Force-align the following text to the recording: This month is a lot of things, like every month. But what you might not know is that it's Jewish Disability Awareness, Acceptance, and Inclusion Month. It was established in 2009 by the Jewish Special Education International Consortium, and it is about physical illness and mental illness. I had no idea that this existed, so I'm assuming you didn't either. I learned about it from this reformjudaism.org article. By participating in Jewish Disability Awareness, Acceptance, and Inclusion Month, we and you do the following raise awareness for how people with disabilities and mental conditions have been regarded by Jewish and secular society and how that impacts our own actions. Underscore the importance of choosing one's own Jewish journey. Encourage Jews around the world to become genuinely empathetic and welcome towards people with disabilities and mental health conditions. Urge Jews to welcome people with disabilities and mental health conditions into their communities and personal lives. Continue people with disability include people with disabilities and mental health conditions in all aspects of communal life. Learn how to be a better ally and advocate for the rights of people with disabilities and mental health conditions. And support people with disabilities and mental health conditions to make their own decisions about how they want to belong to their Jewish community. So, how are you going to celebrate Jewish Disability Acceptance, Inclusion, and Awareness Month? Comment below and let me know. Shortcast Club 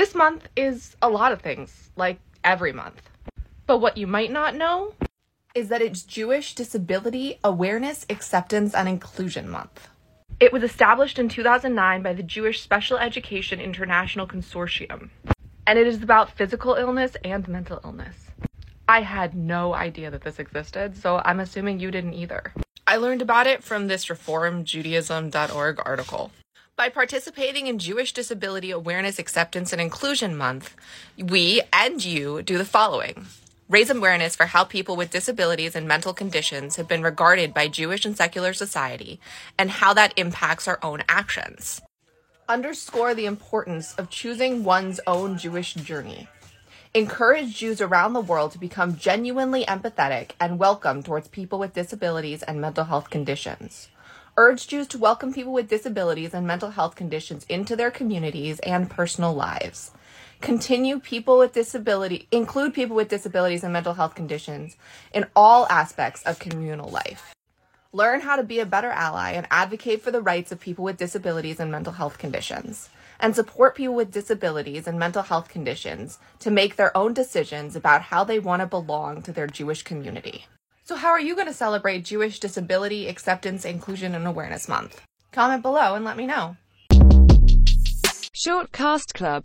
This 0.00 0.14
month 0.14 0.48
is 0.56 0.96
a 1.02 1.10
lot 1.10 1.30
of 1.30 1.42
things, 1.42 1.90
like 1.94 2.20
every 2.42 2.72
month. 2.72 3.02
But 3.66 3.82
what 3.82 3.98
you 3.98 4.06
might 4.06 4.32
not 4.32 4.54
know 4.54 4.94
is 5.54 5.68
that 5.68 5.82
it's 5.82 6.04
Jewish 6.04 6.54
Disability 6.54 7.38
Awareness, 7.44 8.06
Acceptance, 8.08 8.74
and 8.74 8.88
Inclusion 8.88 9.46
Month. 9.50 9.88
It 10.40 10.54
was 10.54 10.62
established 10.62 11.18
in 11.18 11.28
2009 11.28 12.02
by 12.02 12.14
the 12.14 12.22
Jewish 12.22 12.62
Special 12.62 12.96
Education 12.96 13.60
International 13.60 14.26
Consortium, 14.26 15.10
and 15.66 15.78
it 15.78 15.86
is 15.86 16.02
about 16.02 16.30
physical 16.30 16.76
illness 16.76 17.14
and 17.22 17.46
mental 17.46 17.78
illness. 17.84 18.16
I 18.88 19.02
had 19.02 19.34
no 19.34 19.74
idea 19.74 20.10
that 20.12 20.22
this 20.22 20.38
existed, 20.38 20.96
so 20.96 21.20
I'm 21.26 21.40
assuming 21.40 21.78
you 21.78 21.90
didn't 21.90 22.14
either. 22.14 22.54
I 22.86 22.96
learned 22.96 23.20
about 23.20 23.46
it 23.46 23.62
from 23.62 23.88
this 23.88 24.06
reformjudaism.org 24.06 25.78
article. 25.84 26.30
By 26.80 26.88
participating 26.88 27.66
in 27.66 27.78
Jewish 27.78 28.14
Disability 28.14 28.70
Awareness, 28.70 29.18
Acceptance, 29.18 29.70
and 29.74 29.82
Inclusion 29.82 30.34
Month, 30.34 30.74
we 31.18 31.60
and 31.74 32.02
you 32.02 32.40
do 32.40 32.56
the 32.56 32.64
following 32.64 33.26
raise 33.68 33.90
awareness 33.90 34.34
for 34.34 34.46
how 34.46 34.64
people 34.64 34.96
with 34.96 35.10
disabilities 35.10 35.76
and 35.76 35.86
mental 35.86 36.14
conditions 36.14 36.76
have 36.76 36.88
been 36.88 37.02
regarded 37.02 37.52
by 37.52 37.68
Jewish 37.68 38.06
and 38.06 38.16
secular 38.16 38.54
society 38.54 39.20
and 39.58 39.70
how 39.70 39.92
that 39.92 40.14
impacts 40.16 40.66
our 40.66 40.78
own 40.82 41.02
actions. 41.06 41.82
Underscore 42.48 43.12
the 43.12 43.26
importance 43.26 43.94
of 43.96 44.08
choosing 44.08 44.64
one's 44.64 45.00
own 45.06 45.36
Jewish 45.36 45.74
journey. 45.74 46.28
Encourage 46.94 47.58
Jews 47.58 47.82
around 47.82 48.14
the 48.14 48.22
world 48.22 48.52
to 48.52 48.58
become 48.58 48.96
genuinely 48.96 49.66
empathetic 49.66 50.30
and 50.40 50.58
welcome 50.58 51.02
towards 51.02 51.28
people 51.28 51.58
with 51.58 51.74
disabilities 51.74 52.42
and 52.42 52.58
mental 52.58 52.84
health 52.84 53.10
conditions. 53.10 53.88
Urge 54.42 54.68
Jews 54.68 54.86
to 54.86 54.96
welcome 54.96 55.34
people 55.34 55.52
with 55.52 55.68
disabilities 55.68 56.32
and 56.32 56.46
mental 56.46 56.70
health 56.70 56.96
conditions 56.96 57.44
into 57.50 57.76
their 57.76 57.90
communities 57.90 58.58
and 58.60 58.88
personal 58.88 59.34
lives. 59.34 59.90
Continue 60.40 60.98
people 60.98 61.36
with 61.36 61.52
disability 61.52 62.26
include 62.32 62.72
people 62.72 62.96
with 62.96 63.10
disabilities 63.10 63.62
and 63.64 63.70
mental 63.70 63.92
health 63.92 64.14
conditions 64.14 64.78
in 65.12 65.26
all 65.36 65.66
aspects 65.68 66.22
of 66.22 66.38
communal 66.38 66.88
life. 66.88 67.34
Learn 67.92 68.22
how 68.22 68.36
to 68.36 68.42
be 68.42 68.60
a 68.60 68.64
better 68.64 68.88
ally 68.88 69.32
and 69.32 69.46
advocate 69.50 70.00
for 70.00 70.10
the 70.10 70.22
rights 70.22 70.50
of 70.50 70.58
people 70.58 70.84
with 70.86 70.96
disabilities 70.96 71.60
and 71.60 71.70
mental 71.70 71.92
health 71.92 72.16
conditions. 72.16 72.88
And 73.20 73.36
support 73.36 73.76
people 73.76 73.94
with 73.94 74.10
disabilities 74.10 74.86
and 74.86 74.98
mental 74.98 75.22
health 75.22 75.50
conditions 75.50 76.18
to 76.38 76.50
make 76.50 76.76
their 76.76 76.96
own 76.96 77.12
decisions 77.12 77.76
about 77.76 78.00
how 78.00 78.24
they 78.24 78.38
want 78.38 78.60
to 78.60 78.66
belong 78.66 79.20
to 79.20 79.32
their 79.32 79.48
Jewish 79.48 79.82
community. 79.82 80.46
So, 80.90 80.96
how 80.96 81.10
are 81.10 81.20
you 81.20 81.36
going 81.36 81.46
to 81.46 81.54
celebrate 81.54 82.04
Jewish 82.04 82.40
Disability 82.40 83.06
Acceptance, 83.06 83.64
Inclusion, 83.64 84.12
and 84.16 84.26
Awareness 84.26 84.68
Month? 84.68 85.00
Comment 85.30 85.62
below 85.62 85.94
and 85.94 86.04
let 86.04 86.16
me 86.16 86.26
know. 86.26 86.56
Shortcast 88.34 89.14
Club 89.14 89.38